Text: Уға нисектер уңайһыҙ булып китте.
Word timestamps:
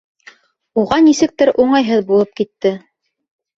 Уға 0.83 0.97
нисектер 1.09 1.53
уңайһыҙ 1.65 2.03
булып 2.11 2.35
китте. 2.43 2.75